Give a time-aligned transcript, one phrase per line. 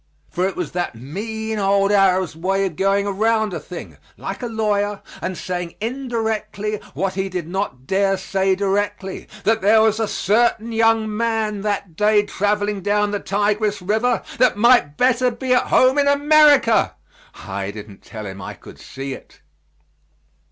[0.31, 4.47] For it was that mean old Arab's way of going around a thing, like a
[4.47, 10.07] lawyer, and saying indirectly what he did not dare say directly, that there was a
[10.07, 15.67] certain young man that day traveling down the Tigris River that might better be at
[15.67, 16.95] home in America.
[17.45, 19.41] I didn't tell him I could see it.